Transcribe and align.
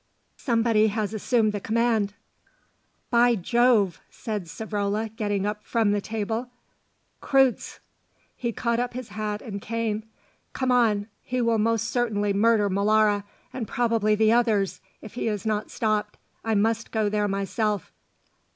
Somebody 0.37 0.87
has 0.87 1.13
assumed 1.13 1.51
the 1.51 1.59
command." 1.59 2.15
"By 3.11 3.35
Jove," 3.35 4.01
said 4.09 4.45
Savrola 4.45 5.15
getting 5.15 5.45
up 5.45 5.63
from 5.63 5.91
the 5.91 6.01
table. 6.01 6.49
"Kreutze!" 7.21 7.77
He 8.35 8.51
caught 8.51 8.79
up 8.79 8.95
his 8.95 9.09
hat 9.09 9.43
and 9.43 9.61
cane. 9.61 10.07
"Come 10.53 10.71
on; 10.71 11.07
he 11.21 11.39
will 11.39 11.59
most 11.59 11.87
certainly 11.89 12.33
murder 12.33 12.67
Molara, 12.67 13.25
and 13.53 13.67
probably 13.67 14.15
the 14.15 14.31
others, 14.31 14.81
if 15.03 15.13
he 15.13 15.27
is 15.27 15.45
not 15.45 15.69
stopped. 15.69 16.17
I 16.43 16.55
must 16.55 16.89
go 16.89 17.07
there 17.07 17.27
myself." 17.27 17.93